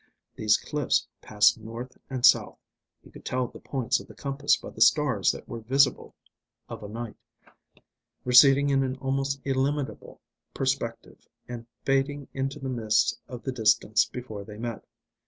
[0.35, 2.57] These cliffs passed north and south
[3.03, 6.15] he could tell the points of the compass by the stars that were visible
[6.67, 7.15] of a night
[8.25, 10.19] receding in an almost illimitable
[10.55, 14.83] perspective and fading into the mists of the distance before they met.